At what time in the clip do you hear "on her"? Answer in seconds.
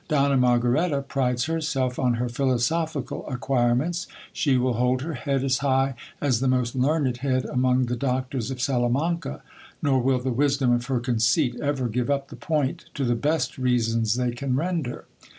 1.99-2.27